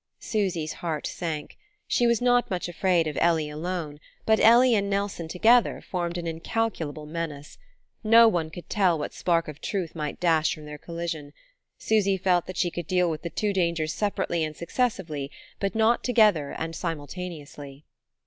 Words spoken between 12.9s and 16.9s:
with the two dangers separately and successively, but not together and